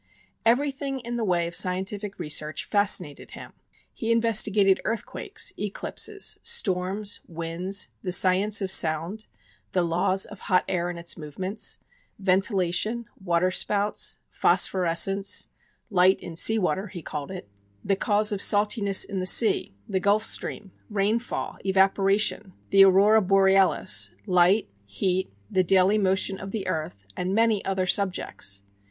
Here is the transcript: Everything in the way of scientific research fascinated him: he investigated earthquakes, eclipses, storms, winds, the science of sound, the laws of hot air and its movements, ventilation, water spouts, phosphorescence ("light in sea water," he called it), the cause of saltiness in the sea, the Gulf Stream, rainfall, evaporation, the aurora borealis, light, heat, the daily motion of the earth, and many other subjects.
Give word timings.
Everything 0.47 0.99
in 1.01 1.15
the 1.15 1.23
way 1.23 1.45
of 1.45 1.53
scientific 1.53 2.17
research 2.17 2.65
fascinated 2.65 3.31
him: 3.37 3.53
he 3.93 4.11
investigated 4.11 4.81
earthquakes, 4.83 5.53
eclipses, 5.59 6.39
storms, 6.41 7.19
winds, 7.27 7.87
the 8.01 8.11
science 8.11 8.61
of 8.61 8.71
sound, 8.71 9.27
the 9.73 9.83
laws 9.83 10.25
of 10.25 10.39
hot 10.39 10.65
air 10.67 10.89
and 10.89 10.97
its 10.97 11.17
movements, 11.19 11.77
ventilation, 12.17 13.05
water 13.23 13.51
spouts, 13.51 14.17
phosphorescence 14.31 15.49
("light 15.91 16.19
in 16.19 16.35
sea 16.35 16.57
water," 16.57 16.87
he 16.87 17.03
called 17.03 17.29
it), 17.29 17.47
the 17.85 17.95
cause 17.95 18.31
of 18.31 18.41
saltiness 18.41 19.05
in 19.05 19.19
the 19.19 19.27
sea, 19.27 19.75
the 19.87 19.99
Gulf 19.99 20.25
Stream, 20.25 20.71
rainfall, 20.89 21.59
evaporation, 21.63 22.53
the 22.71 22.83
aurora 22.83 23.21
borealis, 23.21 24.09
light, 24.25 24.67
heat, 24.87 25.31
the 25.51 25.63
daily 25.63 25.99
motion 25.99 26.39
of 26.39 26.49
the 26.49 26.67
earth, 26.67 27.03
and 27.15 27.35
many 27.35 27.63
other 27.63 27.85
subjects. 27.85 28.63